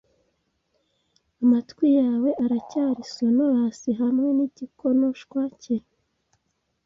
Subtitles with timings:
[1.41, 5.77] Amatwi yawe aracyari sonorous hamwe nigikonoshwa cye